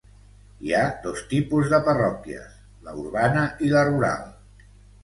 Hi 0.69 0.73
ha 0.77 0.85
dos 1.03 1.19
tipus 1.35 1.69
de 1.75 1.81
parròquies: 1.89 2.59
la 2.89 2.99
urbana 3.05 3.47
i 3.69 3.75
la 3.77 3.87
rural. 3.93 4.31